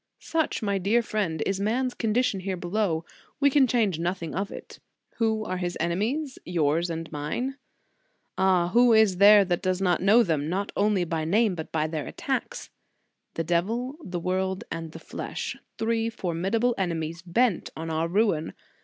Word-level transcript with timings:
Such, 0.17 0.63
my 0.63 0.79
dear 0.79 1.03
friend, 1.03 1.43
is 1.45 1.59
man 1.59 1.85
s 1.85 1.93
condition 1.93 2.39
here 2.39 2.57
below; 2.57 3.05
we 3.39 3.51
can 3.51 3.67
change 3.67 3.99
nothing 3.99 4.33
of 4.33 4.49
it. 4.51 4.79
Who 5.17 5.45
are 5.45 5.57
his 5.57 5.77
enemies, 5.79 6.39
yours, 6.43 6.89
mine? 7.11 7.57
Ah! 8.35 8.69
who 8.69 8.93
is 8.93 9.17
there 9.17 9.45
that 9.45 9.61
does 9.61 9.79
not 9.79 10.01
know 10.01 10.23
them, 10.23 10.49
not 10.49 10.71
only 10.75 11.03
by 11.03 11.23
name, 11.23 11.53
but 11.53 11.71
by 11.71 11.85
their 11.85 12.07
attacks? 12.07 12.71
The 13.35 13.43
devil, 13.43 13.93
the 14.03 14.19
world, 14.19 14.63
and 14.71 14.91
the 14.91 14.97
flesh; 14.97 15.55
three 15.77 16.09
formi 16.09 16.49
dable 16.51 16.73
enemies, 16.79 17.21
bent 17.21 17.69
on 17.77 17.91
our 17.91 18.07
ruin. 18.07 18.55